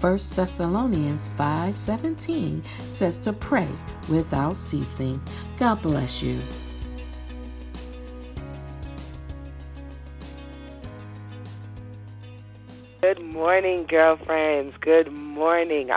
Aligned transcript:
1 0.00 0.34
Thessalonians 0.34 1.28
5:17 1.28 2.62
says 2.88 3.18
to 3.18 3.34
pray 3.34 3.68
without 4.08 4.56
ceasing. 4.56 5.20
God 5.58 5.82
bless 5.82 6.22
you. 6.22 6.40
Good 13.02 13.20
morning, 13.20 13.84
girlfriends. 13.84 14.74
Good 14.80 15.12
morning. 15.12 15.29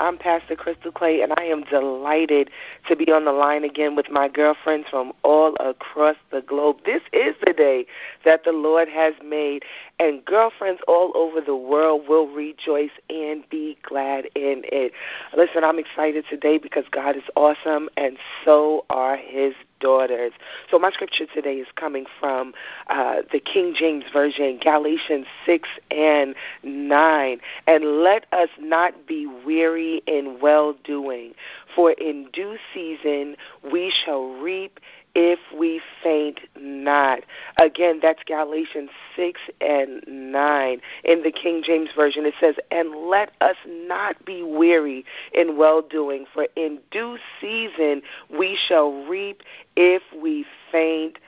I'm 0.03 0.17
Pastor 0.17 0.55
Crystal 0.55 0.91
Clay, 0.91 1.21
and 1.21 1.33
I 1.37 1.43
am 1.43 1.63
delighted 1.63 2.49
to 2.87 2.95
be 2.95 3.11
on 3.11 3.25
the 3.25 3.31
line 3.31 3.63
again 3.63 3.95
with 3.95 4.09
my 4.09 4.27
girlfriends 4.27 4.87
from 4.89 5.13
all 5.23 5.55
across 5.59 6.15
the 6.31 6.41
globe. 6.41 6.77
This 6.85 7.01
is 7.11 7.35
the 7.45 7.53
day 7.53 7.85
that 8.25 8.43
the 8.43 8.51
Lord 8.51 8.87
has 8.89 9.13
made, 9.23 9.63
and 9.99 10.23
girlfriends 10.23 10.81
all 10.87 11.11
over 11.15 11.41
the 11.41 11.55
world 11.55 12.07
will 12.07 12.27
rejoice 12.27 12.91
and 13.09 13.47
be 13.49 13.77
glad 13.81 14.25
in 14.35 14.63
it. 14.65 14.91
Listen, 15.35 15.63
I'm 15.63 15.79
excited 15.79 16.25
today 16.29 16.57
because 16.57 16.85
God 16.91 17.15
is 17.15 17.23
awesome, 17.35 17.89
and 17.97 18.17
so 18.45 18.85
are 18.89 19.17
His 19.17 19.53
daughters. 19.83 20.31
So 20.71 20.79
my 20.79 20.91
scripture 20.91 21.25
today 21.25 21.55
is 21.55 21.67
coming 21.75 22.05
from 22.19 22.53
uh, 22.87 23.21
the 23.31 23.39
King 23.39 23.75
James 23.77 24.05
Version, 24.11 24.59
Galatians 24.63 25.27
6 25.45 25.69
and 25.91 26.33
9. 26.63 27.39
And 27.67 27.83
let 28.01 28.25
us 28.31 28.49
not 28.59 29.05
be 29.05 29.22
weary 29.25 30.01
in 30.07 30.39
well 30.41 30.75
doing, 30.83 31.33
for 31.75 31.91
in 31.91 32.29
due 32.31 32.57
season 32.73 33.35
we 33.71 33.91
shall 33.91 34.33
reap 34.35 34.79
if 35.15 35.39
we 35.55 35.79
faint 36.01 36.39
not. 36.59 37.19
Again, 37.57 37.99
that's 38.01 38.23
Galatians 38.23 38.89
6 39.15 39.39
and 39.61 40.03
9. 40.07 40.81
In 41.03 41.23
the 41.23 41.31
King 41.31 41.61
James 41.63 41.89
Version, 41.95 42.25
it 42.25 42.33
says, 42.39 42.55
And 42.71 42.95
let 43.09 43.31
us 43.41 43.57
not 43.67 44.25
be 44.25 44.41
weary 44.41 45.05
in 45.33 45.57
well 45.57 45.81
doing, 45.81 46.25
for 46.33 46.47
in 46.55 46.79
due 46.89 47.17
season 47.39 48.01
we 48.29 48.57
shall 48.67 48.91
reap 49.05 49.43
if 49.75 50.01
we 50.19 50.45
faint 50.71 51.19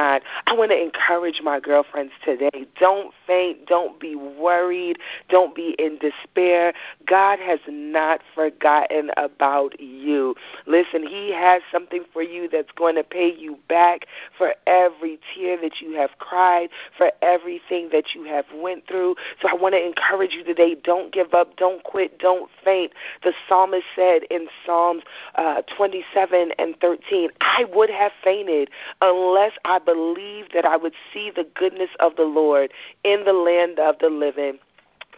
I 0.00 0.20
want 0.52 0.70
to 0.70 0.80
encourage 0.80 1.40
my 1.42 1.60
girlfriends 1.60 2.12
today. 2.24 2.66
Don't 2.78 3.12
faint. 3.26 3.66
Don't 3.66 3.98
be 4.00 4.14
worried. 4.14 4.98
Don't 5.28 5.54
be 5.54 5.74
in 5.78 5.98
despair. 5.98 6.72
God 7.06 7.38
has 7.38 7.60
not 7.68 8.20
forgotten 8.34 9.10
about 9.16 9.78
you. 9.80 10.34
Listen, 10.66 11.06
He 11.06 11.32
has 11.32 11.62
something 11.70 12.04
for 12.12 12.22
you 12.22 12.48
that's 12.48 12.72
going 12.72 12.96
to 12.96 13.04
pay 13.04 13.32
you 13.34 13.58
back 13.68 14.06
for 14.36 14.54
every 14.66 15.18
tear 15.34 15.60
that 15.60 15.80
you 15.80 15.94
have 15.94 16.10
cried, 16.18 16.68
for 16.96 17.10
everything 17.22 17.90
that 17.92 18.14
you 18.14 18.24
have 18.24 18.46
went 18.54 18.86
through. 18.86 19.16
So 19.40 19.48
I 19.48 19.54
want 19.54 19.74
to 19.74 19.84
encourage 19.84 20.32
you 20.34 20.44
today. 20.44 20.74
Don't 20.74 21.12
give 21.12 21.34
up. 21.34 21.56
Don't 21.56 21.82
quit. 21.84 22.18
Don't 22.18 22.50
faint. 22.64 22.92
The 23.22 23.32
psalmist 23.48 23.86
said 23.94 24.22
in 24.30 24.48
Psalms 24.64 25.02
uh, 25.36 25.62
27 25.76 26.52
and 26.58 26.78
13, 26.80 27.30
I 27.40 27.64
would 27.72 27.90
have 27.90 28.12
fainted 28.22 28.70
unless 29.00 29.52
I 29.64 29.78
believed 29.84 30.52
that 30.54 30.64
I 30.64 30.76
would 30.76 30.94
see 31.12 31.30
the 31.30 31.46
goodness 31.54 31.90
of 32.00 32.16
the 32.16 32.24
Lord 32.24 32.72
in 33.04 33.24
the 33.24 33.32
land 33.32 33.78
of 33.78 33.98
the 33.98 34.10
living. 34.10 34.58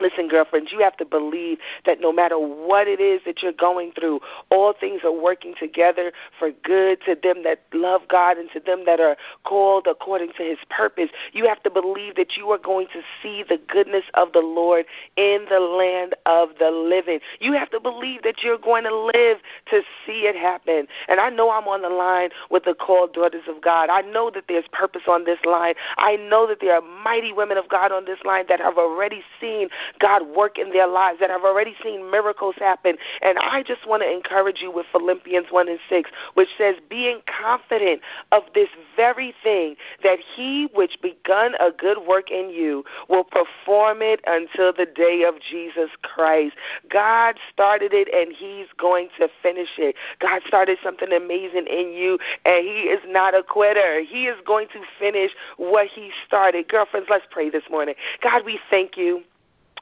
Listen, 0.00 0.26
girlfriends, 0.26 0.72
you 0.72 0.80
have 0.80 0.96
to 0.96 1.04
believe 1.04 1.58
that 1.86 2.00
no 2.00 2.12
matter 2.12 2.36
what 2.36 2.88
it 2.88 3.00
is 3.00 3.20
that 3.26 3.42
you're 3.42 3.52
going 3.52 3.92
through, 3.92 4.20
all 4.50 4.72
things 4.72 5.02
are 5.04 5.12
working 5.12 5.54
together 5.58 6.12
for 6.38 6.50
good 6.50 6.98
to 7.06 7.14
them 7.14 7.44
that 7.44 7.60
love 7.72 8.02
God 8.08 8.36
and 8.36 8.50
to 8.52 8.60
them 8.60 8.84
that 8.86 8.98
are 8.98 9.16
called 9.44 9.86
according 9.88 10.32
to 10.36 10.42
his 10.42 10.58
purpose. 10.68 11.10
You 11.32 11.46
have 11.46 11.62
to 11.62 11.70
believe 11.70 12.16
that 12.16 12.36
you 12.36 12.50
are 12.50 12.58
going 12.58 12.88
to 12.92 13.02
see 13.22 13.44
the 13.48 13.60
goodness 13.68 14.04
of 14.14 14.32
the 14.32 14.40
Lord 14.40 14.84
in 15.16 15.46
the 15.48 15.60
land 15.60 16.16
of 16.26 16.50
the 16.58 16.70
living. 16.70 17.20
You 17.40 17.52
have 17.52 17.70
to 17.70 17.80
believe 17.80 18.22
that 18.24 18.42
you're 18.42 18.58
going 18.58 18.84
to 18.84 18.94
live 18.94 19.38
to 19.70 19.82
see 20.04 20.22
it 20.26 20.34
happen. 20.34 20.88
And 21.08 21.20
I 21.20 21.30
know 21.30 21.50
I'm 21.50 21.68
on 21.68 21.82
the 21.82 21.88
line 21.88 22.30
with 22.50 22.64
the 22.64 22.74
called 22.74 23.12
daughters 23.12 23.44
of 23.48 23.62
God. 23.62 23.90
I 23.90 24.00
know 24.00 24.30
that 24.30 24.44
there's 24.48 24.66
purpose 24.72 25.02
on 25.08 25.24
this 25.24 25.38
line. 25.44 25.74
I 25.98 26.16
know 26.16 26.48
that 26.48 26.58
there 26.60 26.74
are 26.74 26.82
mighty 27.04 27.32
women 27.32 27.56
of 27.56 27.68
God 27.68 27.92
on 27.92 28.04
this 28.06 28.18
line 28.24 28.46
that 28.48 28.60
have 28.60 28.76
already 28.76 29.22
seen 29.40 29.68
God 30.00 30.22
work 30.34 30.58
in 30.58 30.72
their 30.72 30.86
lives, 30.86 31.20
that 31.20 31.30
have 31.30 31.44
already 31.44 31.74
seen 31.82 32.10
miracles 32.10 32.54
happen. 32.58 32.96
And 33.22 33.38
I 33.38 33.62
just 33.62 33.86
want 33.86 34.02
to 34.02 34.10
encourage 34.10 34.60
you 34.60 34.70
with 34.70 34.86
Philippians 34.92 35.46
1 35.50 35.68
and 35.68 35.78
6, 35.88 36.10
which 36.34 36.48
says, 36.56 36.76
Being 36.88 37.20
confident 37.26 38.00
of 38.32 38.42
this 38.54 38.68
very 38.96 39.34
thing, 39.42 39.76
that 40.02 40.18
he 40.36 40.68
which 40.74 40.98
begun 41.02 41.54
a 41.60 41.70
good 41.70 42.06
work 42.06 42.30
in 42.30 42.50
you 42.50 42.84
will 43.08 43.24
perform 43.24 44.02
it 44.02 44.20
until 44.26 44.72
the 44.72 44.86
day 44.86 45.24
of 45.26 45.34
Jesus 45.40 45.90
Christ. 46.02 46.56
God 46.90 47.36
started 47.52 47.92
it 47.92 48.08
and 48.12 48.34
he's 48.34 48.66
going 48.78 49.08
to 49.18 49.28
finish 49.42 49.70
it. 49.78 49.96
God 50.20 50.42
started 50.46 50.78
something 50.82 51.12
amazing 51.12 51.66
in 51.66 51.92
you 51.92 52.18
and 52.44 52.64
he 52.64 52.84
is 52.84 53.00
not 53.06 53.34
a 53.34 53.42
quitter. 53.42 54.02
He 54.02 54.26
is 54.26 54.36
going 54.46 54.68
to 54.68 54.80
finish 54.98 55.32
what 55.56 55.88
he 55.88 56.10
started. 56.26 56.68
Girlfriends, 56.68 57.08
let's 57.10 57.26
pray 57.30 57.50
this 57.50 57.64
morning. 57.70 57.94
God, 58.22 58.44
we 58.44 58.58
thank 58.70 58.96
you. 58.96 59.22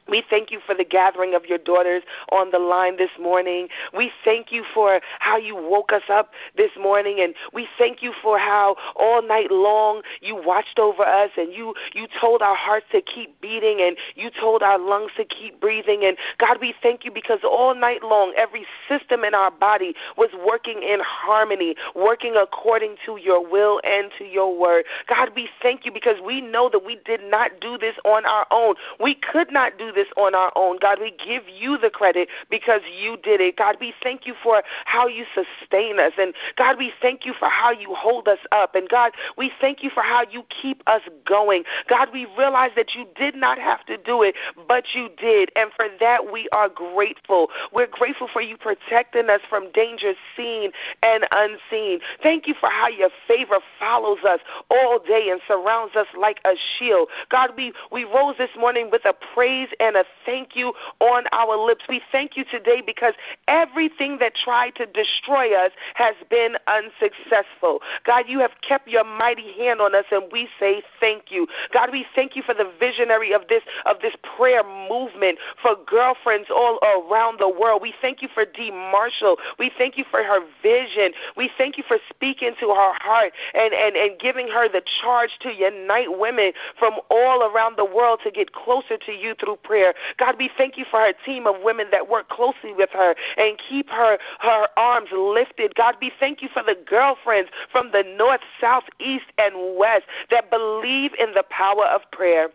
We 0.09 0.23
thank 0.29 0.51
you 0.51 0.59
for 0.67 0.75
the 0.75 0.85
gathering 0.85 1.35
of 1.35 1.47
your 1.47 1.59
daughters 1.59 2.03
on 2.33 2.51
the 2.51 2.59
line 2.59 2.97
this 2.97 3.11
morning. 3.21 3.69
We 3.97 4.11
thank 4.25 4.51
you 4.51 4.65
for 4.75 5.01
how 5.21 5.37
you 5.37 5.55
woke 5.55 5.93
us 5.93 6.03
up 6.11 6.33
this 6.57 6.73
morning 6.79 7.21
and 7.21 7.35
we 7.53 7.69
thank 7.79 8.03
you 8.03 8.13
for 8.21 8.39
how 8.39 8.77
all 8.97 9.27
night 9.27 9.51
long 9.51 10.03
you 10.21 10.35
watched 10.35 10.79
over 10.79 11.03
us 11.05 11.31
and 11.37 11.53
you 11.53 11.75
you 11.95 12.09
told 12.21 12.43
our 12.43 12.57
hearts 12.57 12.87
to 12.93 13.01
keep 13.01 13.41
beating 13.41 13.81
and 13.81 13.97
you 14.17 14.31
told 14.41 14.63
our 14.63 14.79
lungs 14.79 15.13
to 15.17 15.25
keep 15.25 15.61
breathing 15.61 16.05
and 16.05 16.17
God 16.39 16.59
we 16.61 16.75
thank 16.83 17.05
you 17.05 17.11
because 17.11 17.41
all 17.45 17.75
night 17.75 18.03
long 18.03 18.33
every 18.37 18.67
system 18.89 19.23
in 19.25 19.35
our 19.35 19.51
body 19.51 19.95
was 20.17 20.31
working 20.45 20.83
in 20.83 21.01
harmony, 21.01 21.77
working 21.95 22.35
according 22.37 22.97
to 23.07 23.19
your 23.19 23.49
will 23.49 23.81
and 23.85 24.11
to 24.19 24.25
your 24.25 24.59
word. 24.59 24.85
God 25.09 25.31
we 25.37 25.49
thank 25.61 25.87
you 25.87 25.93
because 25.93 26.17
we 26.25 26.41
know 26.41 26.69
that 26.71 26.85
we 26.85 26.97
did 27.05 27.23
not 27.23 27.61
do 27.61 27.79
this 27.79 27.95
on 28.05 28.27
our 28.27 28.47
own. 28.51 28.75
We 29.01 29.15
could 29.15 29.53
not 29.53 29.79
do 29.79 29.92
this 29.95 30.09
on 30.17 30.35
our 30.35 30.53
own. 30.57 30.79
God, 30.81 30.99
we 31.01 31.13
give 31.13 31.43
you 31.49 31.79
the 31.79 31.91
credit 31.91 32.29
because 32.51 32.81
you 33.01 33.17
did 33.23 33.41
it. 33.41 33.57
God, 33.57 33.77
we 33.81 33.95
thank 34.03 34.27
you 34.27 34.35
for 34.43 34.63
how 34.85 35.07
you 35.07 35.25
sustain 35.35 35.99
us. 35.99 36.13
And 36.19 36.35
God, 36.57 36.77
we 36.79 36.93
thank 37.01 37.27
you 37.27 37.35
for 37.39 37.49
how 37.49 37.71
you 37.71 37.95
hold 37.95 38.29
us 38.29 38.39
up. 38.51 38.75
And 38.75 38.89
God, 38.89 39.13
we 39.37 39.51
thank 39.61 39.83
you 39.83 39.91
for 39.91 40.03
how 40.03 40.25
you 40.31 40.45
keep 40.63 40.83
us 40.87 41.03
going. 41.27 41.65
God, 41.89 42.09
we 42.13 42.27
realize 42.37 42.73
that 42.77 42.95
you 42.95 43.07
did 43.17 43.35
not 43.35 43.59
have 43.59 43.85
to 43.87 43.97
do 43.97 44.23
it, 44.23 44.35
but 44.69 44.85
you 44.95 45.09
did. 45.19 45.51
And 45.57 45.71
for 45.77 45.87
that, 46.01 46.33
we 46.33 46.49
are 46.53 46.69
grateful. 46.69 47.49
We're 47.73 47.87
grateful 47.87 48.29
for 48.33 48.43
you 48.43 48.57
protecting 48.57 49.29
us 49.31 49.41
from 49.49 49.71
dangers 49.73 50.17
seen 50.37 50.73
and 51.03 51.27
unseen. 51.31 52.01
Thank 52.23 52.47
you 52.47 52.55
for 52.59 52.69
how 52.69 52.89
your 52.89 53.11
favor 53.27 53.59
follows 53.79 54.25
us 54.27 54.41
all 54.71 54.99
day 54.99 55.29
and 55.31 55.41
surrounds 55.47 55.97
us 55.97 56.07
like 56.19 56.41
a 56.45 56.55
shield. 56.79 57.09
God, 57.31 57.51
we, 57.57 57.73
we 57.91 58.05
rose 58.05 58.37
this 58.39 58.51
morning 58.59 58.89
with 58.91 59.05
a 59.05 59.15
praise 59.35 59.69
and 59.83 59.97
a 59.97 60.05
thank 60.25 60.55
you 60.55 60.73
on 61.01 61.25
our 61.33 61.57
lips. 61.57 61.85
We 61.89 62.01
thank 62.13 62.37
you 62.37 62.45
today 62.45 62.83
because 62.85 63.15
everything 63.49 64.19
that 64.21 64.35
tried 64.35 64.77
to 64.77 64.87
destroy 64.87 65.55
us 65.55 65.73
has 65.95 66.15
been 66.31 66.57
unsuccessful. 66.69 67.81
God, 68.07 68.27
you 68.29 68.39
have 68.39 68.53
kept 68.67 68.89
your 68.89 69.05
mighty 69.05 69.53
hand 69.55 69.81
on 69.81 69.95
us, 69.95 70.05
and 70.13 70.25
we 70.31 70.49
say 70.61 70.83
thank 71.01 71.31
you. 71.31 71.49
God, 71.73 71.91
we 71.91 72.07
thank 72.15 72.37
you 72.37 72.43
for 72.43 72.55
the 72.55 72.71
visionary 72.79 73.33
of 73.33 73.49
this 73.49 73.65
of 73.85 73.97
this 74.01 74.15
prayer 74.37 74.63
movement 74.89 75.39
for 75.61 75.75
girlfriends 75.87 76.49
all 76.49 76.79
around 76.83 77.41
the 77.41 77.49
world. 77.49 77.83
We 77.83 77.93
thank 78.01 78.23
you 78.23 78.29
for 78.33 78.45
Dee 78.45 78.71
Marshall. 78.71 79.37
We 79.59 79.73
thank 79.77 79.99
you 79.99 80.05
for 80.11 80.23
her 80.23 80.41
vision. 80.63 81.13
We 81.37 81.51
thank 81.59 81.77
you 81.77 81.85
for 81.89 81.99
speaking 82.09 82.53
to 82.61 82.69
her 82.69 82.93
heart 83.01 83.33
and, 83.55 83.75
and, 83.75 83.97
and 83.97 84.21
giving 84.21 84.47
her 84.49 84.69
the 84.69 84.83
charge 85.03 85.31
to 85.41 85.51
unite 85.51 86.19
women 86.19 86.53
from 86.79 86.95
all 87.11 87.43
around 87.43 87.77
the 87.77 87.85
world 87.85 88.21
to 88.25 88.31
get 88.31 88.53
closer 88.53 88.97
to 88.97 89.13
you 89.13 89.35
through 89.35 89.57
prayer. 89.57 89.72
God, 90.19 90.37
we 90.39 90.51
thank 90.57 90.77
you 90.77 90.85
for 90.91 91.01
her 91.01 91.13
team 91.25 91.47
of 91.47 91.57
women 91.63 91.87
that 91.91 92.09
work 92.09 92.29
closely 92.29 92.73
with 92.73 92.91
her 92.91 93.15
and 93.37 93.59
keep 93.59 93.89
her 93.91 94.19
her 94.41 94.69
arms 94.77 95.11
lifted. 95.13 95.75
God, 95.75 95.97
we 96.01 96.13
thank 96.19 96.43
you 96.43 96.49
for 96.53 96.63
the 96.63 96.77
girlfriends 96.87 97.51
from 97.71 97.91
the 97.93 98.05
north, 98.17 98.41
south, 98.61 98.85
east, 99.01 99.27
and 99.39 99.77
west 99.77 100.05
that 100.31 100.51
believe 100.51 101.13
in 101.19 101.33
the 101.33 101.45
power 101.51 101.87
of 101.87 102.03
prayer. 102.11 102.49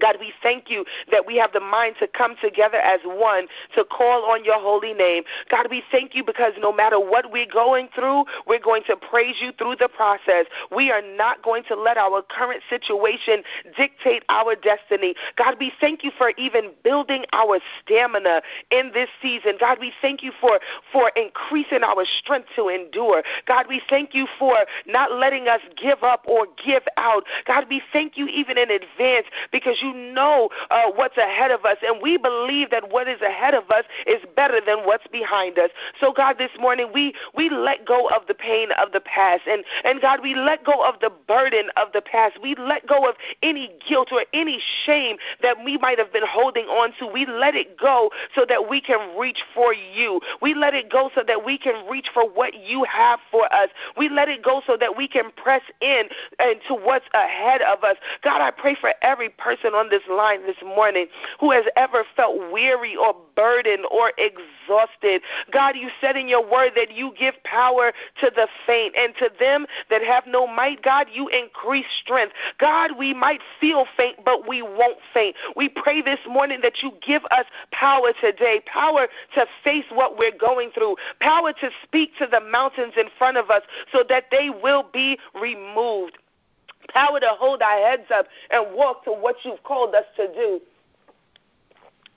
God, 0.00 0.16
we 0.20 0.32
thank 0.42 0.70
you 0.70 0.84
that 1.10 1.26
we 1.26 1.36
have 1.36 1.52
the 1.52 1.60
mind 1.60 1.96
to 2.00 2.06
come 2.06 2.36
together 2.40 2.78
as 2.78 3.00
one 3.04 3.46
to 3.74 3.84
call 3.84 4.24
on 4.30 4.44
your 4.44 4.60
holy 4.60 4.94
name. 4.94 5.24
God, 5.50 5.68
we 5.70 5.82
thank 5.90 6.14
you 6.14 6.24
because 6.24 6.52
no 6.58 6.72
matter 6.72 6.98
what 6.98 7.30
we're 7.30 7.46
going 7.50 7.88
through, 7.94 8.24
we're 8.46 8.60
going 8.60 8.82
to 8.86 8.96
praise 8.96 9.36
you 9.40 9.52
through 9.52 9.76
the 9.76 9.88
process. 9.88 10.46
We 10.74 10.90
are 10.90 11.02
not 11.02 11.42
going 11.42 11.64
to 11.68 11.76
let 11.76 11.96
our 11.96 12.22
current 12.22 12.62
situation 12.68 13.42
dictate 13.76 14.24
our 14.28 14.54
destiny. 14.54 15.14
God, 15.36 15.56
we 15.58 15.72
thank 15.80 16.04
you 16.04 16.10
for 16.16 16.32
even 16.36 16.72
building 16.82 17.24
our 17.32 17.60
stamina 17.80 18.42
in 18.70 18.90
this 18.92 19.08
season. 19.22 19.52
God, 19.58 19.78
we 19.80 19.92
thank 20.00 20.22
you 20.22 20.32
for, 20.40 20.60
for 20.92 21.10
increasing 21.16 21.82
our 21.82 22.04
strength 22.18 22.48
to 22.56 22.68
endure. 22.68 23.22
God, 23.46 23.66
we 23.68 23.80
thank 23.88 24.14
you 24.14 24.26
for 24.38 24.56
not 24.86 25.12
letting 25.12 25.48
us 25.48 25.60
give 25.80 26.02
up 26.02 26.24
or 26.26 26.46
give 26.64 26.82
out. 26.96 27.24
God, 27.46 27.66
we 27.68 27.82
thank 27.92 28.16
you 28.16 28.26
even 28.28 28.58
in 28.58 28.70
advance 28.70 29.26
because 29.52 29.78
you 29.84 29.94
know 30.14 30.48
uh, 30.70 30.90
what's 30.94 31.16
ahead 31.16 31.50
of 31.50 31.64
us, 31.64 31.76
and 31.82 32.00
we 32.00 32.16
believe 32.16 32.70
that 32.70 32.90
what 32.90 33.08
is 33.08 33.20
ahead 33.20 33.54
of 33.54 33.70
us 33.70 33.84
is 34.06 34.20
better 34.34 34.60
than 34.64 34.78
what's 34.84 35.06
behind 35.08 35.58
us. 35.58 35.70
So, 36.00 36.12
God, 36.12 36.38
this 36.38 36.50
morning 36.58 36.88
we 36.92 37.14
we 37.36 37.50
let 37.50 37.84
go 37.84 38.08
of 38.08 38.26
the 38.26 38.34
pain 38.34 38.68
of 38.82 38.92
the 38.92 39.00
past, 39.00 39.42
and 39.46 39.64
and 39.84 40.00
God, 40.00 40.20
we 40.22 40.34
let 40.34 40.64
go 40.64 40.86
of 40.86 41.00
the 41.00 41.10
burden 41.26 41.70
of 41.76 41.92
the 41.92 42.00
past. 42.00 42.40
We 42.42 42.54
let 42.56 42.86
go 42.86 43.08
of 43.08 43.16
any 43.42 43.70
guilt 43.86 44.08
or 44.10 44.24
any 44.32 44.60
shame 44.84 45.16
that 45.42 45.62
we 45.64 45.76
might 45.78 45.98
have 45.98 46.12
been 46.12 46.26
holding 46.26 46.64
on 46.66 46.92
to. 46.98 47.06
We 47.06 47.26
let 47.26 47.54
it 47.54 47.78
go 47.78 48.10
so 48.34 48.46
that 48.48 48.68
we 48.68 48.80
can 48.80 49.16
reach 49.18 49.42
for 49.54 49.74
you. 49.74 50.20
We 50.40 50.54
let 50.54 50.74
it 50.74 50.90
go 50.90 51.10
so 51.14 51.22
that 51.26 51.44
we 51.44 51.58
can 51.58 51.86
reach 51.88 52.08
for 52.12 52.28
what 52.28 52.54
you 52.54 52.84
have 52.84 53.20
for 53.30 53.52
us. 53.52 53.68
We 53.96 54.08
let 54.08 54.28
it 54.28 54.42
go 54.42 54.62
so 54.66 54.76
that 54.78 54.96
we 54.96 55.08
can 55.08 55.30
press 55.36 55.62
in 55.80 56.04
into 56.40 56.74
what's 56.74 57.06
ahead 57.12 57.62
of 57.62 57.84
us. 57.84 57.96
God, 58.22 58.40
I 58.40 58.50
pray 58.50 58.76
for 58.80 58.94
every 59.02 59.28
person 59.28 59.73
on 59.74 59.90
this 59.90 60.02
line 60.08 60.46
this 60.46 60.56
morning 60.64 61.06
who 61.40 61.50
has 61.50 61.64
ever 61.76 62.04
felt 62.16 62.36
weary 62.52 62.96
or 62.96 63.14
burdened 63.36 63.84
or 63.90 64.12
exhausted. 64.18 65.22
God, 65.52 65.76
you 65.76 65.88
said 66.00 66.16
in 66.16 66.28
your 66.28 66.48
word 66.48 66.72
that 66.76 66.92
you 66.92 67.12
give 67.18 67.34
power 67.44 67.92
to 68.20 68.30
the 68.34 68.48
faint, 68.66 68.94
and 68.96 69.14
to 69.16 69.30
them 69.38 69.66
that 69.90 70.02
have 70.02 70.24
no 70.26 70.46
might, 70.46 70.82
God, 70.82 71.08
you 71.12 71.28
increase 71.28 71.86
strength. 72.02 72.32
God, 72.58 72.92
we 72.98 73.14
might 73.14 73.40
feel 73.60 73.86
faint, 73.96 74.24
but 74.24 74.48
we 74.48 74.62
won't 74.62 74.98
faint. 75.12 75.36
We 75.56 75.68
pray 75.68 76.02
this 76.02 76.20
morning 76.28 76.60
that 76.62 76.82
you 76.82 76.92
give 77.04 77.24
us 77.30 77.46
power 77.72 78.12
today, 78.20 78.62
power 78.66 79.08
to 79.34 79.46
face 79.62 79.84
what 79.92 80.18
we're 80.18 80.36
going 80.36 80.70
through, 80.70 80.96
power 81.20 81.52
to 81.52 81.70
speak 81.82 82.16
to 82.18 82.26
the 82.26 82.40
mountains 82.40 82.94
in 82.96 83.06
front 83.18 83.36
of 83.36 83.50
us 83.50 83.62
so 83.92 84.04
that 84.08 84.24
they 84.30 84.50
will 84.50 84.84
be 84.92 85.18
removed 85.40 86.18
power 86.88 87.20
to 87.20 87.28
hold 87.38 87.62
our 87.62 87.78
heads 87.78 88.10
up 88.14 88.26
and 88.50 88.74
walk 88.74 89.04
to 89.04 89.10
what 89.10 89.36
you've 89.44 89.62
called 89.62 89.94
us 89.94 90.04
to 90.16 90.28
do. 90.34 90.60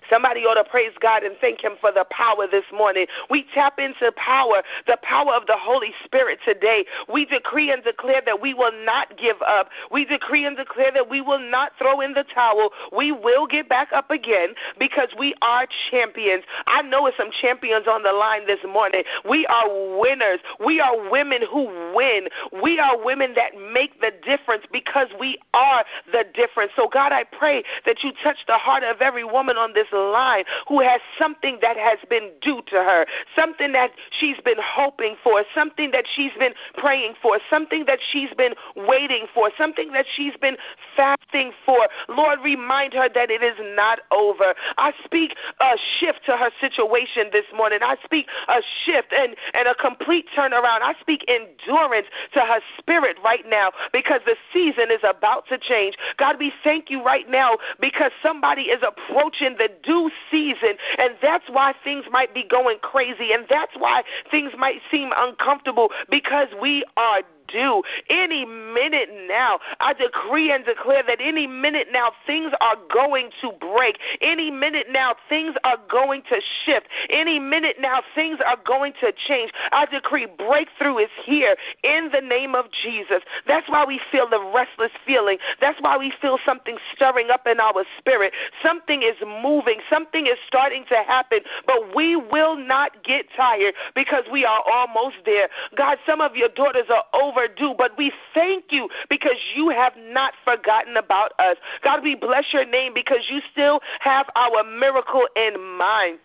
Somebody 0.10 0.42
ought 0.42 0.62
to 0.62 0.70
praise 0.70 0.92
God 1.00 1.24
and 1.24 1.36
thank 1.40 1.62
Him 1.62 1.74
for 1.80 1.92
the 1.92 2.06
power 2.10 2.48
this 2.50 2.66
morning. 2.74 3.08
We 3.30 3.46
tap 3.54 3.80
into 3.80 4.12
power, 4.16 4.64
the 4.86 4.98
power 5.02 5.34
of 5.34 5.48
the 5.48 5.58
Holy 5.58 5.92
Spirit 6.04 6.40
today. 6.44 6.86
We 7.12 7.26
decree 7.26 7.72
and 7.72 7.84
declare 7.84 8.22
that 8.26 8.42
we 8.42 8.54
will 8.54 8.72
not 8.86 9.18
give 9.18 9.42
up. 9.42 9.70
We 9.92 10.06
decree 10.06 10.46
and 10.46 10.56
declare 10.56 10.92
that 10.94 11.10
we 11.10 11.22
will 11.22 11.40
not 11.40 11.72
throw 11.78 12.02
in 12.02 12.14
the 12.14 12.24
towel. 12.24 12.72
We 12.96 13.12
will 13.12 13.48
get 13.48 13.70
back 13.70 13.90
up 13.94 14.12
again 14.12 14.54
because 14.80 15.10
we 15.18 15.34
are 15.42 15.68
champions. 15.92 16.44
I 16.66 16.82
know 16.82 17.06
it's 17.08 17.18
some 17.18 17.32
champions 17.32 17.88
on 17.88 18.04
the 18.04 18.14
line 18.14 18.48
this 18.48 18.60
morning. 18.68 19.04
We 19.28 19.46
are 19.48 20.00
winners. 20.00 20.40
We 20.64 20.80
are 20.80 21.10
women 21.10 21.42
who 21.50 21.94
win. 21.96 22.28
We 22.62 22.80
are 22.80 23.04
women 23.04 23.34
that 23.36 23.52
make 23.74 24.00
the 24.02 24.12
difference 24.24 24.66
because 24.72 25.08
we 25.20 25.38
are 25.54 25.84
the 26.12 26.26
difference. 26.34 26.72
So, 26.76 26.88
God, 26.88 27.12
I 27.12 27.24
pray 27.24 27.64
that 27.86 28.04
you 28.04 28.12
touch 28.24 28.38
the 28.48 28.58
heart 28.58 28.84
of 28.84 29.02
every 29.02 29.24
woman 29.24 29.58
on 29.58 29.74
this 29.74 29.88
line 29.98 30.44
who 30.68 30.82
has 30.82 31.02
something 31.18 31.58
that 31.62 31.78
has 31.78 32.00
been 32.10 32.32
due 32.42 32.62
to 32.68 32.76
her, 32.76 33.06
something 33.36 33.72
that 33.72 33.92
she's 34.12 34.40
been 34.44 34.58
hoping 34.62 35.16
for, 35.24 35.44
something 35.54 35.92
that 35.92 36.06
she's 36.08 36.32
been 36.40 36.54
praying 36.78 37.14
for, 37.22 37.40
something 37.50 37.86
that 37.86 38.00
she's 38.12 38.34
been 38.38 38.54
waiting 38.76 39.28
for, 39.34 39.52
something 39.58 39.92
that 39.92 40.06
she's 40.16 40.36
been 40.38 40.58
fasting 40.96 41.52
for. 41.66 41.88
Lord, 42.10 42.40
remind 42.44 42.94
her 42.94 43.10
that 43.14 43.32
it 43.32 43.44
is 43.44 43.58
not 43.76 44.00
over. 44.12 44.54
I 44.78 44.94
speak 45.04 45.36
a 45.60 45.76
shift 46.00 46.22
to 46.26 46.38
her 46.38 46.52
situation 46.60 47.30
this 47.32 47.46
morning. 47.56 47.80
I 47.82 47.96
speak 48.04 48.28
a 48.48 48.62
shift 48.86 49.14
and, 49.14 49.36
and 49.54 49.68
a 49.68 49.76
complete 49.76 50.28
turnaround. 50.36 50.82
I 50.82 50.94
speak 51.00 51.26
endurance 51.28 52.08
to 52.34 52.42
her 52.42 52.60
spirit 52.78 53.18
right 53.24 53.46
now 53.48 53.72
because 53.92 54.22
the 54.26 54.36
season 54.54 54.92
is 54.92 55.02
about 55.04 55.48
to 55.48 55.58
change. 55.58 55.98
God, 56.18 56.38
we 56.40 56.52
thank 56.64 56.90
you 56.90 57.04
right 57.04 57.30
now 57.30 57.58
because 57.80 58.12
somebody 58.22 58.64
is 58.64 58.82
approaching 58.82 59.56
the 59.58 59.70
due 59.88 60.12
season, 60.30 60.76
and 61.00 61.16
that's 61.22 61.50
why 61.50 61.74
things 61.84 62.06
might 62.12 62.34
be 62.34 62.44
going 62.44 62.78
crazy, 62.80 63.32
and 63.32 63.46
that's 63.50 63.76
why 63.78 64.04
things 64.30 64.52
might 64.58 64.82
seem 64.92 65.12
uncomfortable 65.18 65.90
because 66.12 66.50
we 66.62 66.84
are 66.98 67.22
do. 67.48 67.84
Any 68.10 68.46
minute 68.46 69.10
now, 69.28 69.60
I 69.80 69.94
decree 69.94 70.52
and 70.52 70.66
declare 70.66 71.04
that 71.08 71.20
any 71.22 71.48
minute 71.48 71.88
now 71.92 72.12
things 72.26 72.54
are 72.62 72.76
going 72.94 73.30
to 73.42 73.52
break. 73.60 74.00
Any 74.22 74.52
minute 74.52 74.88
now 74.92 75.16
things 75.30 75.56
are 75.64 75.78
going 75.90 76.24
to 76.30 76.42
shift. 76.66 76.88
Any 77.10 77.40
minute 77.40 77.78
now 77.80 78.02
things 78.16 78.40
are 78.46 78.58
going 78.66 78.94
to 79.02 79.12
change. 79.28 79.52
I 79.72 79.86
decree 79.86 80.28
breakthrough 80.38 80.98
is 80.98 81.10
here 81.26 81.56
in 81.84 82.10
the 82.12 82.22
name 82.22 82.56
of 82.56 82.66
Jesus. 82.72 83.24
That's 83.48 83.70
why 83.70 83.86
we 83.86 84.00
feel 84.12 84.30
the 84.30 84.44
restless 84.54 84.92
feeling. 85.06 85.38
That's 85.62 85.80
why 85.82 85.98
we 85.98 86.14
feel 86.22 86.38
something 86.46 86.78
stirring 86.94 87.30
up 87.30 87.48
in 87.48 87.60
our 87.60 87.84
spirit. 87.98 88.34
Something 88.62 89.04
is 89.04 89.16
moving. 89.42 89.80
Something 89.90 90.28
is 90.28 90.38
starting 90.48 90.86
to 90.90 90.96
happen. 90.96 91.40
But 91.66 91.96
we 91.96 92.16
will 92.16 92.56
not 92.56 93.04
get 93.04 93.26
tired 93.36 93.74
because 93.96 94.24
we 94.32 94.46
are 94.46 94.64
almost 94.72 95.18
there. 95.26 95.50
God, 95.76 95.98
some 96.06 96.22
of 96.22 96.36
your 96.36 96.50
daughters 96.50 96.88
are 96.90 97.04
over 97.14 97.37
overdue, 97.38 97.76
but 97.78 97.98
we 97.98 98.12
thank 98.34 98.66
you 98.72 98.90
because 99.10 99.38
you 99.56 99.70
have 99.70 99.94
not 99.98 100.34
forgotten 100.44 100.98
about 100.98 101.34
us. 101.40 101.58
God, 101.84 102.04
we 102.04 102.16
bless 102.16 102.54
your 102.54 102.66
name 102.66 102.94
because 102.94 103.28
you 103.30 103.42
still 103.52 103.82
have 104.00 104.28
our 104.36 104.64
miracle 104.64 105.28
in 105.36 105.54
mind. 105.78 106.20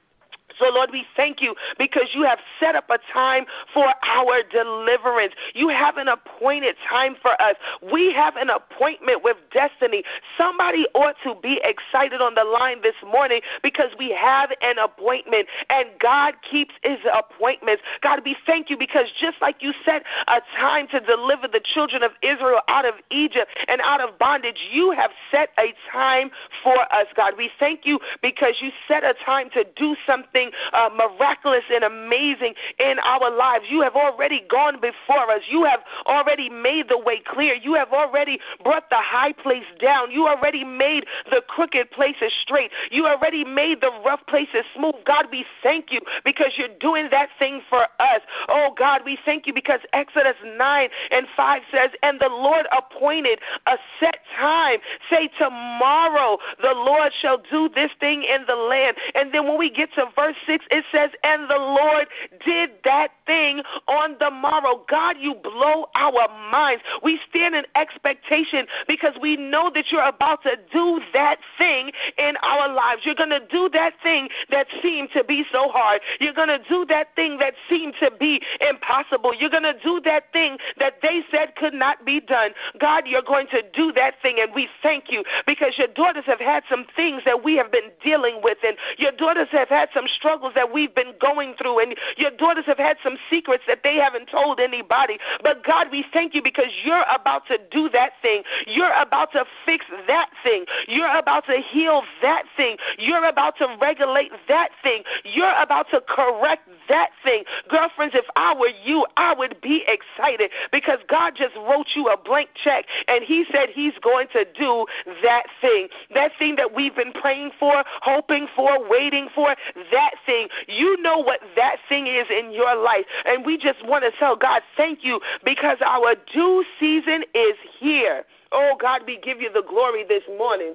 So, 0.58 0.70
Lord, 0.70 0.90
we 0.92 1.04
thank 1.16 1.40
you 1.40 1.54
because 1.78 2.08
you 2.14 2.22
have 2.24 2.38
set 2.60 2.74
up 2.74 2.88
a 2.90 2.98
time 3.12 3.46
for 3.72 3.86
our 4.02 4.42
deliverance. 4.50 5.34
You 5.54 5.68
have 5.68 5.96
an 5.96 6.08
appointed 6.08 6.76
time 6.88 7.16
for 7.20 7.40
us. 7.40 7.56
We 7.92 8.12
have 8.14 8.36
an 8.36 8.50
appointment 8.50 9.24
with 9.24 9.36
destiny. 9.52 10.04
Somebody 10.36 10.86
ought 10.94 11.16
to 11.24 11.34
be 11.42 11.60
excited 11.64 12.20
on 12.20 12.34
the 12.34 12.44
line 12.44 12.82
this 12.82 12.96
morning 13.06 13.40
because 13.62 13.90
we 13.98 14.10
have 14.12 14.50
an 14.60 14.78
appointment 14.78 15.48
and 15.70 15.88
God 16.00 16.34
keeps 16.48 16.74
his 16.82 16.98
appointments. 17.12 17.82
God, 18.02 18.22
we 18.24 18.36
thank 18.46 18.70
you 18.70 18.76
because 18.76 19.06
just 19.18 19.40
like 19.40 19.62
you 19.62 19.72
set 19.84 20.02
a 20.28 20.40
time 20.58 20.88
to 20.88 21.00
deliver 21.00 21.48
the 21.48 21.60
children 21.62 22.02
of 22.02 22.12
Israel 22.22 22.60
out 22.68 22.84
of 22.84 22.94
Egypt 23.10 23.50
and 23.68 23.80
out 23.82 24.00
of 24.00 24.18
bondage, 24.18 24.68
you 24.70 24.90
have 24.92 25.10
set 25.30 25.50
a 25.58 25.74
time 25.90 26.30
for 26.62 26.80
us, 26.92 27.06
God. 27.16 27.34
We 27.36 27.50
thank 27.58 27.84
you 27.84 27.98
because 28.22 28.56
you 28.60 28.70
set 28.88 29.04
a 29.04 29.14
time 29.24 29.50
to 29.50 29.64
do 29.76 29.96
something 30.06 30.41
something 30.42 30.58
uh, 30.72 30.88
miraculous 30.94 31.64
and 31.70 31.84
amazing 31.84 32.54
in 32.78 32.98
our 33.00 33.30
lives. 33.30 33.64
You 33.68 33.82
have 33.82 33.94
already 33.94 34.42
gone 34.50 34.80
before 34.80 35.30
us. 35.30 35.42
You 35.48 35.64
have 35.64 35.80
already 36.06 36.48
made 36.48 36.88
the 36.88 36.98
way 36.98 37.20
clear. 37.24 37.54
You 37.54 37.74
have 37.74 37.92
already 37.92 38.38
brought 38.62 38.88
the 38.90 38.98
high 38.98 39.32
place 39.32 39.64
down. 39.80 40.10
You 40.10 40.26
already 40.26 40.64
made 40.64 41.06
the 41.30 41.42
crooked 41.46 41.90
places 41.90 42.32
straight. 42.42 42.70
You 42.90 43.06
already 43.06 43.44
made 43.44 43.80
the 43.80 43.90
rough 44.04 44.24
places 44.26 44.64
smooth. 44.74 44.94
God, 45.06 45.26
we 45.30 45.44
thank 45.62 45.92
you 45.92 46.00
because 46.24 46.52
you're 46.56 46.76
doing 46.80 47.08
that 47.10 47.28
thing 47.38 47.62
for 47.68 47.82
us. 47.82 48.20
Oh, 48.48 48.74
God, 48.76 49.02
we 49.04 49.18
thank 49.24 49.46
you 49.46 49.54
because 49.54 49.80
Exodus 49.92 50.36
9 50.44 50.88
and 51.10 51.26
5 51.36 51.62
says, 51.70 51.90
And 52.02 52.20
the 52.20 52.28
Lord 52.28 52.66
appointed 52.76 53.40
a 53.66 53.76
set 54.00 54.18
time. 54.38 54.78
Say, 55.10 55.28
Tomorrow 55.38 56.38
the 56.60 56.72
Lord 56.74 57.12
shall 57.20 57.42
do 57.50 57.68
this 57.74 57.90
thing 58.00 58.22
in 58.22 58.44
the 58.46 58.54
land. 58.54 58.96
And 59.14 59.32
then 59.32 59.46
when 59.46 59.58
we 59.58 59.70
get 59.70 59.92
to 59.94 60.06
verse 60.16 60.31
6, 60.46 60.64
it 60.70 60.84
says, 60.92 61.10
And 61.22 61.48
the 61.48 61.58
Lord 61.58 62.06
did 62.44 62.70
that 62.84 63.10
thing 63.26 63.62
on 63.88 64.16
the 64.18 64.30
morrow. 64.30 64.84
God, 64.88 65.16
you 65.18 65.34
blow 65.34 65.86
our 65.94 66.28
minds. 66.50 66.82
We 67.02 67.20
stand 67.28 67.54
in 67.54 67.64
expectation 67.74 68.66
because 68.86 69.14
we 69.20 69.36
know 69.36 69.70
that 69.74 69.90
you're 69.90 70.02
about 70.02 70.42
to 70.42 70.56
do 70.72 71.00
that 71.12 71.38
thing 71.58 71.92
in 72.18 72.36
our 72.42 72.72
lives. 72.72 73.02
You're 73.04 73.14
going 73.14 73.30
to 73.30 73.46
do 73.50 73.68
that 73.70 73.94
thing 74.02 74.28
that 74.50 74.66
seemed 74.82 75.10
to 75.12 75.24
be 75.24 75.44
so 75.52 75.68
hard. 75.68 76.00
You're 76.20 76.34
going 76.34 76.48
to 76.48 76.60
do 76.68 76.84
that 76.86 77.14
thing 77.14 77.38
that 77.38 77.54
seemed 77.68 77.94
to 78.00 78.10
be 78.18 78.42
impossible. 78.60 79.34
You're 79.34 79.50
going 79.50 79.62
to 79.62 79.76
do 79.82 80.00
that 80.04 80.32
thing 80.32 80.58
that 80.78 80.94
they 81.02 81.22
said 81.30 81.56
could 81.56 81.74
not 81.74 82.04
be 82.04 82.20
done. 82.20 82.50
God, 82.78 83.06
you're 83.06 83.22
going 83.22 83.46
to 83.48 83.62
do 83.72 83.92
that 83.92 84.14
thing, 84.22 84.36
and 84.38 84.52
we 84.54 84.68
thank 84.82 85.10
you 85.10 85.24
because 85.46 85.74
your 85.78 85.88
daughters 85.88 86.24
have 86.26 86.40
had 86.40 86.62
some 86.68 86.86
things 86.96 87.22
that 87.24 87.44
we 87.44 87.56
have 87.56 87.70
been 87.70 87.90
dealing 88.02 88.40
with, 88.42 88.58
and 88.66 88.76
your 88.98 89.12
daughters 89.12 89.48
have 89.52 89.68
had 89.68 89.88
some 89.94 90.06
struggles 90.22 90.52
that 90.54 90.72
we've 90.72 90.94
been 90.94 91.14
going 91.20 91.54
through, 91.58 91.80
and 91.80 91.96
your 92.16 92.30
daughters 92.30 92.64
have 92.66 92.78
had 92.78 92.96
some 93.02 93.16
secrets 93.28 93.64
that 93.66 93.80
they 93.82 93.96
haven't 93.96 94.26
told 94.30 94.60
anybody. 94.60 95.18
But 95.42 95.64
God, 95.64 95.88
we 95.90 96.04
thank 96.12 96.34
you 96.34 96.42
because 96.42 96.70
you're 96.84 97.04
about 97.12 97.46
to 97.48 97.58
do 97.70 97.88
that 97.90 98.12
thing. 98.22 98.42
You're 98.66 98.92
about 98.94 99.32
to 99.32 99.44
fix 99.66 99.84
that 100.06 100.30
thing. 100.44 100.64
You're 100.86 101.10
about 101.16 101.46
to 101.46 101.56
heal 101.58 102.02
that 102.22 102.44
thing. 102.56 102.76
You're 102.98 103.24
about 103.24 103.56
to 103.58 103.76
regulate 103.80 104.30
that 104.46 104.70
thing. 104.82 105.02
You're 105.24 105.54
about 105.60 105.86
to 105.90 106.00
correct 106.00 106.68
that 106.88 107.10
thing. 107.24 107.42
Girlfriends, 107.68 108.14
if 108.14 108.26
I 108.36 108.54
were 108.54 108.72
you, 108.84 109.06
I 109.16 109.34
would 109.34 109.60
be 109.60 109.84
excited 109.88 110.50
because 110.70 110.98
God 111.08 111.34
just 111.36 111.56
wrote 111.56 111.88
you 111.94 112.08
a 112.08 112.16
blank 112.16 112.50
check 112.54 112.86
and 113.08 113.24
He 113.24 113.44
said 113.50 113.70
He's 113.70 113.94
going 114.02 114.28
to 114.32 114.44
do 114.56 114.86
that 115.22 115.44
thing. 115.60 115.88
That 116.14 116.32
thing 116.38 116.56
that 116.56 116.74
we've 116.74 116.94
been 116.94 117.12
praying 117.12 117.52
for, 117.58 117.82
hoping 118.02 118.46
for, 118.54 118.88
waiting 118.88 119.28
for, 119.34 119.54
that 119.90 120.11
thing. 120.26 120.48
You 120.68 121.00
know 121.02 121.18
what 121.18 121.40
that 121.56 121.76
thing 121.88 122.06
is 122.06 122.26
in 122.30 122.52
your 122.52 122.74
life. 122.76 123.04
And 123.24 123.44
we 123.44 123.58
just 123.58 123.84
want 123.86 124.04
to 124.04 124.10
tell 124.18 124.36
God, 124.36 124.62
thank 124.76 125.04
you 125.04 125.20
because 125.44 125.78
our 125.84 126.14
due 126.32 126.64
season 126.78 127.24
is 127.34 127.56
here. 127.78 128.24
Oh, 128.52 128.76
God, 128.80 129.02
we 129.06 129.18
give 129.18 129.40
you 129.40 129.50
the 129.52 129.62
glory 129.62 130.04
this 130.04 130.24
morning 130.36 130.74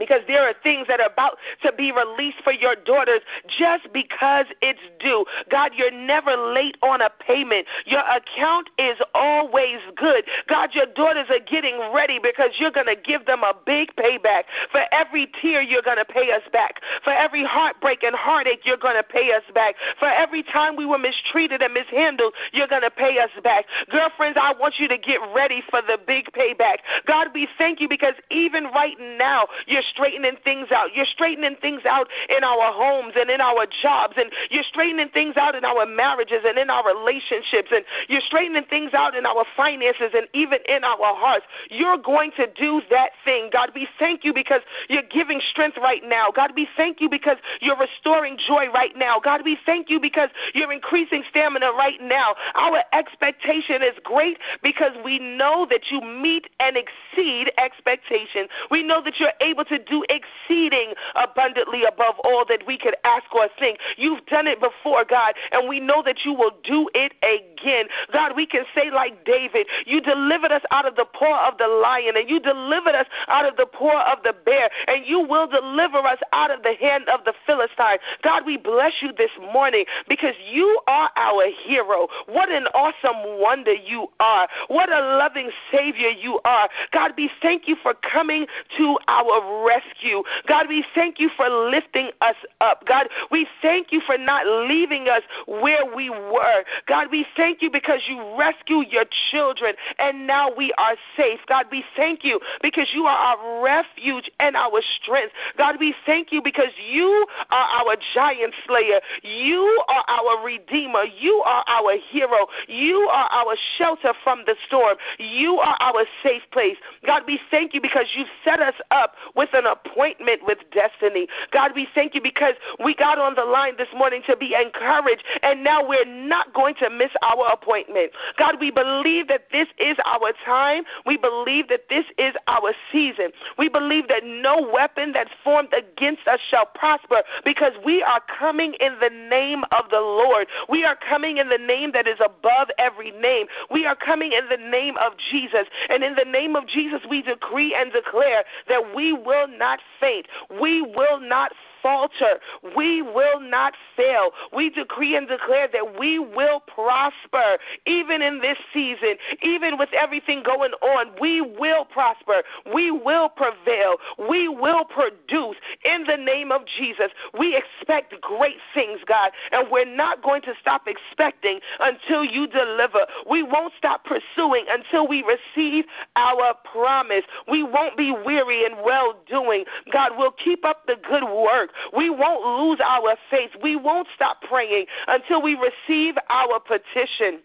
because 0.00 0.22
there 0.26 0.42
are 0.42 0.54
things 0.64 0.88
that 0.88 0.98
are 0.98 1.12
about 1.12 1.36
to 1.62 1.72
be 1.72 1.92
released 1.92 2.38
for 2.42 2.52
your 2.52 2.74
daughters 2.74 3.20
just 3.46 3.92
because 3.92 4.46
it's 4.60 4.80
due. 4.98 5.24
God, 5.50 5.72
you're 5.76 5.92
never 5.92 6.36
late 6.36 6.76
on 6.82 7.00
a 7.00 7.10
payment. 7.20 7.66
Your 7.86 8.00
account 8.00 8.70
is 8.78 8.98
always 9.14 9.78
good. 9.94 10.24
God, 10.48 10.70
your 10.74 10.86
daughters 10.86 11.26
are 11.30 11.38
getting 11.38 11.78
ready 11.94 12.18
because 12.18 12.52
you're 12.58 12.72
going 12.72 12.86
to 12.86 12.96
give 12.96 13.26
them 13.26 13.44
a 13.44 13.54
big 13.66 13.94
payback. 13.96 14.44
For 14.72 14.82
every 14.90 15.30
tear, 15.40 15.62
you're 15.62 15.82
going 15.82 15.98
to 15.98 16.04
pay 16.04 16.32
us 16.32 16.42
back. 16.52 16.80
For 17.04 17.12
every 17.12 17.44
heartbreak 17.44 18.02
and 18.02 18.16
heartache, 18.16 18.62
you're 18.64 18.76
going 18.76 18.96
to 18.96 19.02
pay 19.02 19.32
us 19.32 19.44
back. 19.54 19.74
For 19.98 20.08
every 20.08 20.42
time 20.42 20.76
we 20.76 20.86
were 20.86 20.98
mistreated 20.98 21.62
and 21.62 21.74
mishandled, 21.74 22.34
you're 22.52 22.68
going 22.68 22.82
to 22.82 22.90
pay 22.90 23.18
us 23.18 23.30
back. 23.44 23.66
Girlfriends, 23.90 24.38
I 24.40 24.54
want 24.58 24.74
you 24.78 24.88
to 24.88 24.96
get 24.96 25.20
ready 25.34 25.62
for 25.68 25.82
the 25.82 25.98
big 26.06 26.32
payback. 26.32 26.78
God, 27.06 27.28
we 27.34 27.46
thank 27.58 27.80
you 27.80 27.88
because 27.88 28.14
even 28.30 28.64
right 28.64 28.96
now, 29.18 29.48
you're 29.66 29.82
straightening 29.90 30.36
things 30.44 30.70
out. 30.70 30.94
You're 30.94 31.04
straightening 31.06 31.56
things 31.60 31.82
out 31.84 32.08
in 32.28 32.44
our 32.44 32.72
homes 32.72 33.14
and 33.16 33.30
in 33.30 33.40
our 33.40 33.66
jobs, 33.82 34.14
and 34.16 34.30
you're 34.50 34.64
straightening 34.64 35.08
things 35.08 35.36
out 35.36 35.54
in 35.54 35.64
our 35.64 35.86
marriages 35.86 36.42
and 36.46 36.58
in 36.58 36.70
our 36.70 36.86
relationships, 36.86 37.68
and 37.72 37.84
you're 38.08 38.20
straightening 38.20 38.64
things 38.64 38.94
out 38.94 39.14
in 39.14 39.26
our 39.26 39.44
finances 39.56 40.10
and 40.14 40.26
even 40.32 40.58
in 40.68 40.84
our 40.84 41.14
hearts. 41.16 41.46
You're 41.70 41.98
going 41.98 42.32
to 42.36 42.46
do 42.46 42.82
that 42.90 43.10
thing. 43.24 43.50
God, 43.52 43.70
we 43.74 43.88
thank 43.98 44.24
you 44.24 44.32
because 44.32 44.62
you're 44.88 45.02
giving 45.10 45.40
strength 45.50 45.78
right 45.78 46.02
now. 46.04 46.30
God, 46.34 46.52
we 46.54 46.68
thank 46.76 47.00
you 47.00 47.08
because 47.08 47.36
you're 47.60 47.76
restoring 47.76 48.38
joy 48.38 48.70
right 48.72 48.96
now. 48.96 49.20
God, 49.20 49.42
we 49.44 49.58
thank 49.66 49.90
you 49.90 50.00
because 50.00 50.30
you're 50.54 50.72
increasing 50.72 51.22
stamina 51.28 51.72
right 51.72 52.00
now. 52.00 52.34
Our 52.54 52.82
expectation 52.92 53.82
is 53.82 53.94
great 54.04 54.38
because 54.62 54.92
we 55.04 55.18
know 55.18 55.66
that 55.70 55.90
you 55.90 56.00
meet 56.00 56.48
and 56.60 56.76
exceed 56.76 57.52
expectation. 57.58 58.48
We 58.70 58.82
know 58.82 59.02
that 59.02 59.18
you're 59.18 59.32
able 59.40 59.64
to 59.70 59.78
do 59.78 60.04
exceeding 60.10 60.92
abundantly 61.14 61.84
above 61.84 62.14
all 62.24 62.44
that 62.48 62.66
we 62.66 62.76
could 62.76 62.96
ask 63.04 63.24
or 63.34 63.48
think. 63.58 63.78
You've 63.96 64.24
done 64.26 64.46
it 64.46 64.60
before, 64.60 65.04
God, 65.04 65.34
and 65.52 65.68
we 65.68 65.80
know 65.80 66.02
that 66.04 66.24
you 66.24 66.34
will 66.34 66.52
do 66.62 66.90
it 66.94 67.14
again. 67.22 67.86
God, 68.12 68.36
we 68.36 68.46
can 68.46 68.64
say 68.74 68.90
like 68.90 69.24
David, 69.24 69.66
you 69.86 70.00
delivered 70.00 70.52
us 70.52 70.62
out 70.70 70.86
of 70.86 70.96
the 70.96 71.06
paw 71.06 71.48
of 71.48 71.58
the 71.58 71.68
lion, 71.68 72.16
and 72.16 72.28
you 72.28 72.40
delivered 72.40 72.94
us 72.94 73.06
out 73.28 73.46
of 73.46 73.56
the 73.56 73.66
paw 73.66 74.12
of 74.12 74.22
the 74.22 74.34
bear, 74.44 74.70
and 74.86 75.06
you 75.06 75.20
will 75.20 75.46
deliver 75.46 75.98
us 75.98 76.18
out 76.32 76.50
of 76.50 76.62
the 76.62 76.74
hand 76.74 77.08
of 77.08 77.24
the 77.24 77.32
Philistine. 77.46 77.98
God, 78.22 78.44
we 78.44 78.56
bless 78.56 78.92
you 79.00 79.12
this 79.16 79.30
morning 79.52 79.84
because 80.08 80.34
you 80.50 80.80
are 80.86 81.10
our 81.16 81.44
hero. 81.64 82.08
What 82.26 82.50
an 82.50 82.66
awesome 82.74 83.40
wonder 83.40 83.74
you 83.74 84.08
are. 84.18 84.48
What 84.68 84.90
a 84.90 85.00
loving 85.16 85.50
Savior 85.72 86.08
you 86.08 86.40
are. 86.44 86.68
God, 86.92 87.12
we 87.16 87.30
thank 87.40 87.68
you 87.68 87.76
for 87.82 87.94
coming 87.94 88.46
to 88.76 88.98
our 89.08 89.59
rescue. 89.64 90.22
God, 90.46 90.66
we 90.68 90.84
thank 90.94 91.18
you 91.18 91.30
for 91.36 91.48
lifting 91.48 92.10
us 92.20 92.36
up. 92.60 92.86
God, 92.86 93.08
we 93.30 93.46
thank 93.62 93.92
you 93.92 94.00
for 94.04 94.16
not 94.18 94.46
leaving 94.68 95.08
us 95.08 95.22
where 95.46 95.84
we 95.94 96.10
were. 96.10 96.64
God, 96.86 97.08
we 97.10 97.26
thank 97.36 97.62
you 97.62 97.70
because 97.70 98.00
you 98.08 98.36
rescued 98.38 98.88
your 98.90 99.04
children 99.30 99.74
and 99.98 100.26
now 100.26 100.54
we 100.54 100.72
are 100.78 100.96
safe. 101.16 101.40
God, 101.46 101.66
we 101.70 101.84
thank 101.96 102.24
you 102.24 102.40
because 102.62 102.88
you 102.94 103.04
are 103.06 103.16
our 103.36 103.62
refuge 103.62 104.30
and 104.40 104.56
our 104.56 104.80
strength. 105.00 105.32
God, 105.56 105.76
we 105.78 105.94
thank 106.06 106.32
you 106.32 106.42
because 106.42 106.72
you 106.90 107.26
are 107.50 107.86
our 107.86 107.96
giant 108.14 108.54
slayer. 108.66 109.00
You 109.22 109.82
are 109.88 110.04
our 110.08 110.44
redeemer. 110.44 111.04
You 111.04 111.42
are 111.46 111.64
our 111.66 111.96
hero. 112.10 112.46
You 112.68 113.08
are 113.12 113.28
our 113.30 113.56
shelter 113.76 114.12
from 114.22 114.42
the 114.46 114.56
storm. 114.66 114.96
You 115.18 115.58
are 115.58 115.76
our 115.80 116.04
safe 116.22 116.42
place. 116.52 116.76
God, 117.06 117.22
we 117.26 117.40
thank 117.50 117.74
you 117.74 117.80
because 117.80 118.06
you've 118.14 118.28
set 118.44 118.60
us 118.60 118.74
up 118.90 119.14
with 119.34 119.49
an 119.52 119.66
appointment 119.66 120.42
with 120.46 120.58
destiny. 120.72 121.28
God, 121.52 121.72
we 121.74 121.88
thank 121.94 122.14
you 122.14 122.22
because 122.22 122.54
we 122.82 122.94
got 122.94 123.18
on 123.18 123.34
the 123.34 123.44
line 123.44 123.76
this 123.76 123.88
morning 123.94 124.22
to 124.26 124.36
be 124.36 124.54
encouraged, 124.54 125.24
and 125.42 125.64
now 125.64 125.86
we're 125.86 126.04
not 126.04 126.52
going 126.54 126.74
to 126.76 126.90
miss 126.90 127.10
our 127.22 127.52
appointment. 127.52 128.12
God, 128.38 128.56
we 128.60 128.70
believe 128.70 129.28
that 129.28 129.46
this 129.52 129.68
is 129.78 129.96
our 130.04 130.32
time. 130.44 130.84
We 131.06 131.16
believe 131.16 131.68
that 131.68 131.88
this 131.88 132.04
is 132.18 132.34
our 132.46 132.72
season. 132.92 133.30
We 133.58 133.68
believe 133.68 134.08
that 134.08 134.24
no 134.24 134.68
weapon 134.72 135.12
that's 135.12 135.30
formed 135.42 135.72
against 135.72 136.26
us 136.26 136.40
shall 136.48 136.66
prosper 136.66 137.22
because 137.44 137.72
we 137.84 138.02
are 138.02 138.20
coming 138.38 138.74
in 138.80 138.96
the 139.00 139.10
name 139.10 139.64
of 139.72 139.90
the 139.90 140.00
Lord. 140.00 140.46
We 140.68 140.84
are 140.84 140.96
coming 140.96 141.38
in 141.38 141.48
the 141.48 141.58
name 141.58 141.92
that 141.92 142.06
is 142.06 142.18
above 142.24 142.68
every 142.78 143.10
name. 143.12 143.46
We 143.70 143.86
are 143.86 143.96
coming 143.96 144.32
in 144.32 144.48
the 144.48 144.62
name 144.70 144.96
of 144.98 145.12
Jesus. 145.30 145.66
And 145.88 146.02
in 146.02 146.14
the 146.14 146.30
name 146.30 146.56
of 146.56 146.66
Jesus, 146.66 147.00
we 147.08 147.22
decree 147.22 147.74
and 147.74 147.92
declare 147.92 148.44
that 148.68 148.94
we 148.94 149.12
will 149.12 149.39
not 149.46 149.80
faint. 149.98 150.26
We 150.60 150.82
will 150.82 151.20
not 151.20 151.52
falter. 151.82 152.40
We 152.76 153.02
will 153.02 153.40
not 153.40 153.74
fail. 153.96 154.30
We 154.54 154.70
decree 154.70 155.16
and 155.16 155.28
declare 155.28 155.68
that 155.72 155.98
we 155.98 156.18
will 156.18 156.60
prosper 156.60 157.58
even 157.86 158.22
in 158.22 158.40
this 158.40 158.58
season, 158.72 159.16
even 159.42 159.78
with 159.78 159.90
everything 159.92 160.42
going 160.42 160.72
on. 160.82 161.12
We 161.20 161.40
will 161.40 161.84
prosper. 161.84 162.42
We 162.72 162.90
will 162.90 163.28
prevail. 163.28 163.96
We 164.28 164.48
will 164.48 164.84
produce 164.84 165.56
in 165.84 166.04
the 166.06 166.16
name 166.16 166.52
of 166.52 166.62
Jesus. 166.66 167.10
We 167.38 167.56
expect 167.56 168.20
great 168.20 168.58
things, 168.74 169.00
God, 169.06 169.30
and 169.52 169.68
we're 169.70 169.84
not 169.84 170.22
going 170.22 170.42
to 170.42 170.54
stop 170.60 170.86
expecting 170.86 171.60
until 171.80 172.24
you 172.24 172.46
deliver. 172.46 173.06
We 173.28 173.42
won't 173.42 173.72
stop 173.76 174.04
pursuing 174.04 174.66
until 174.68 175.06
we 175.06 175.22
receive 175.22 175.84
our 176.16 176.54
promise. 176.70 177.24
We 177.48 177.62
won't 177.62 177.96
be 177.96 178.12
weary 178.12 178.64
in 178.64 178.72
well 178.84 179.14
doing. 179.28 179.64
God, 179.92 180.16
will 180.16 180.32
keep 180.32 180.64
up 180.64 180.86
the 180.86 180.96
good 181.08 181.24
work 181.24 181.69
we 181.96 182.10
won't 182.10 182.44
lose 182.44 182.80
our 182.84 183.16
faith. 183.30 183.50
We 183.62 183.76
won't 183.76 184.08
stop 184.14 184.42
praying 184.42 184.86
until 185.08 185.42
we 185.42 185.54
receive 185.56 186.14
our 186.28 186.60
petition. 186.60 187.40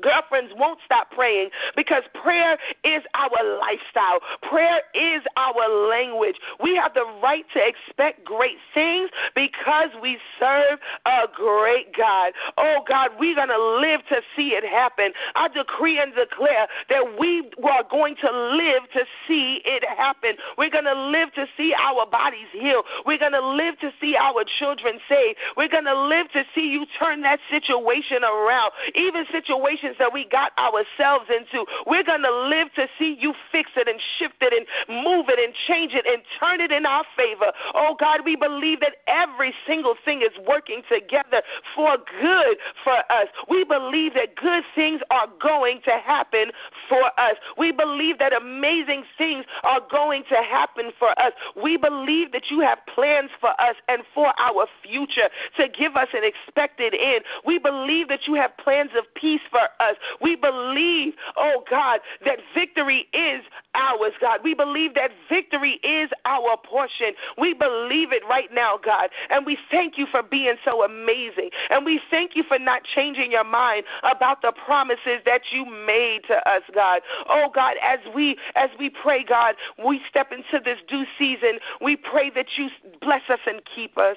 Girlfriends 0.00 0.52
won't 0.56 0.80
stop 0.84 1.10
praying 1.10 1.50
because 1.76 2.02
prayer 2.14 2.58
is 2.84 3.02
our 3.14 3.58
lifestyle. 3.60 4.20
Prayer 4.42 4.80
is 4.94 5.22
our 5.36 5.88
language. 5.88 6.36
We 6.62 6.76
have 6.76 6.94
the 6.94 7.06
right 7.22 7.44
to 7.54 7.60
expect 7.66 8.24
great 8.24 8.58
things 8.72 9.10
because 9.34 9.90
we 10.02 10.18
serve 10.38 10.78
a 11.06 11.26
great 11.34 11.94
God. 11.96 12.32
Oh 12.58 12.82
God, 12.86 13.10
we're 13.18 13.34
going 13.34 13.48
to 13.48 13.78
live 13.80 14.00
to 14.08 14.20
see 14.36 14.50
it 14.50 14.64
happen. 14.64 15.12
I 15.34 15.48
decree 15.48 16.00
and 16.00 16.14
declare 16.14 16.66
that 16.88 17.18
we 17.18 17.50
are 17.64 17.84
going 17.90 18.16
to 18.16 18.30
live 18.30 18.82
to 18.92 19.04
see 19.26 19.62
it 19.64 19.84
happen. 19.84 20.36
We're 20.58 20.70
going 20.70 20.84
to 20.84 20.94
live 20.94 21.32
to 21.34 21.46
see 21.56 21.74
our 21.74 22.06
bodies 22.06 22.48
heal. 22.52 22.82
We're 23.06 23.18
going 23.18 23.32
to 23.32 23.46
live 23.46 23.78
to 23.80 23.92
see 24.00 24.16
our 24.16 24.44
children 24.58 24.98
saved. 25.08 25.38
We're 25.56 25.68
going 25.68 25.84
to 25.84 25.98
live 25.98 26.30
to 26.32 26.44
see 26.54 26.68
you 26.70 26.86
turn 26.98 27.22
that 27.22 27.40
situation 27.50 28.22
around. 28.24 28.72
Even 28.94 29.24
situations 29.30 29.83
situations 29.84 29.96
that 29.98 30.12
we 30.12 30.26
got 30.28 30.52
ourselves 30.58 31.26
into. 31.30 31.64
We're 31.86 32.04
going 32.04 32.22
to 32.22 32.32
live 32.48 32.72
to 32.74 32.86
see 32.98 33.16
you 33.20 33.34
fix 33.52 33.70
it 33.76 33.88
and 33.88 34.00
shift 34.18 34.36
it 34.40 34.52
and 34.52 35.04
move 35.04 35.26
it 35.28 35.38
and 35.38 35.54
change 35.66 35.92
it 35.94 36.06
and 36.06 36.22
turn 36.40 36.60
it 36.60 36.72
in 36.72 36.86
our 36.86 37.04
favor. 37.16 37.52
Oh 37.74 37.96
God, 37.98 38.20
we 38.24 38.36
believe 38.36 38.80
that 38.80 38.96
every 39.06 39.54
single 39.66 39.94
thing 40.04 40.22
is 40.22 40.32
working 40.46 40.82
together 40.88 41.42
for 41.74 41.96
good 42.20 42.56
for 42.82 42.98
us. 43.10 43.28
We 43.48 43.64
believe 43.64 44.14
that 44.14 44.36
good 44.36 44.64
things 44.74 45.00
are 45.10 45.28
going 45.40 45.80
to 45.84 45.92
happen 45.92 46.50
for 46.88 47.04
us. 47.18 47.36
We 47.58 47.72
believe 47.72 48.18
that 48.18 48.34
amazing 48.34 49.04
things 49.18 49.44
are 49.62 49.80
going 49.90 50.24
to 50.28 50.36
happen 50.36 50.92
for 50.98 51.18
us. 51.18 51.32
We 51.60 51.76
believe 51.76 52.32
that 52.32 52.50
you 52.50 52.60
have 52.60 52.78
plans 52.94 53.30
for 53.40 53.50
us 53.60 53.76
and 53.88 54.02
for 54.14 54.32
our 54.38 54.66
future 54.82 55.28
to 55.56 55.68
give 55.68 55.96
us 55.96 56.08
an 56.12 56.22
expected 56.24 56.94
end. 56.94 57.24
We 57.44 57.58
believe 57.58 58.08
that 58.08 58.26
you 58.26 58.34
have 58.34 58.56
plans 58.56 58.90
of 58.96 59.04
peace 59.14 59.40
for 59.50 59.60
us. 59.80 59.96
We 60.20 60.36
believe, 60.36 61.14
oh 61.36 61.64
God, 61.68 62.00
that 62.24 62.38
victory 62.54 63.06
is 63.12 63.42
ours, 63.74 64.12
God. 64.20 64.40
We 64.44 64.54
believe 64.54 64.94
that 64.94 65.10
victory 65.28 65.80
is 65.82 66.10
our 66.24 66.56
portion. 66.56 67.12
We 67.38 67.54
believe 67.54 68.12
it 68.12 68.22
right 68.28 68.52
now, 68.52 68.78
God. 68.82 69.10
And 69.30 69.44
we 69.46 69.58
thank 69.70 69.98
you 69.98 70.06
for 70.10 70.22
being 70.22 70.54
so 70.64 70.84
amazing. 70.84 71.50
And 71.70 71.84
we 71.84 72.00
thank 72.10 72.36
you 72.36 72.42
for 72.44 72.58
not 72.58 72.84
changing 72.84 73.32
your 73.32 73.44
mind 73.44 73.84
about 74.02 74.42
the 74.42 74.52
promises 74.64 75.20
that 75.24 75.42
you 75.52 75.64
made 75.64 76.22
to 76.28 76.48
us, 76.48 76.62
God. 76.74 77.02
Oh 77.28 77.50
God, 77.54 77.76
as 77.82 77.98
we 78.14 78.36
as 78.54 78.70
we 78.78 78.90
pray, 78.90 79.24
God, 79.24 79.54
we 79.84 80.00
step 80.08 80.32
into 80.32 80.62
this 80.64 80.78
due 80.88 81.04
season. 81.18 81.58
We 81.80 81.96
pray 81.96 82.30
that 82.30 82.46
you 82.56 82.68
bless 83.00 83.22
us 83.28 83.40
and 83.46 83.62
keep 83.74 83.98
us. 83.98 84.16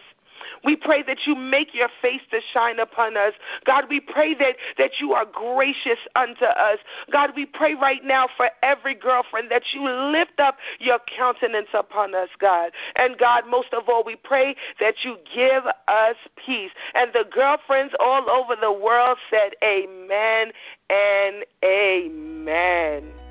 We 0.63 0.75
pray 0.75 1.03
that 1.03 1.19
you 1.25 1.35
make 1.35 1.73
your 1.73 1.89
face 2.01 2.21
to 2.31 2.39
shine 2.53 2.79
upon 2.79 3.17
us. 3.17 3.33
God, 3.65 3.85
we 3.89 3.99
pray 3.99 4.33
that, 4.35 4.55
that 4.77 4.99
you 4.99 5.13
are 5.13 5.25
gracious 5.25 5.99
unto 6.15 6.45
us. 6.45 6.79
God, 7.11 7.31
we 7.35 7.45
pray 7.45 7.73
right 7.75 8.03
now 8.03 8.27
for 8.35 8.49
every 8.63 8.95
girlfriend 8.95 9.51
that 9.51 9.63
you 9.73 9.83
lift 9.89 10.39
up 10.39 10.57
your 10.79 10.99
countenance 11.15 11.69
upon 11.73 12.15
us, 12.15 12.29
God. 12.39 12.71
And 12.95 13.17
God, 13.17 13.43
most 13.49 13.73
of 13.73 13.89
all, 13.89 14.03
we 14.03 14.15
pray 14.15 14.55
that 14.79 15.03
you 15.03 15.17
give 15.33 15.63
us 15.87 16.15
peace. 16.45 16.71
And 16.93 17.11
the 17.13 17.25
girlfriends 17.29 17.93
all 17.99 18.29
over 18.29 18.55
the 18.59 18.71
world 18.71 19.17
said, 19.29 19.53
Amen 19.63 20.51
and 20.89 21.45
Amen. 21.63 23.26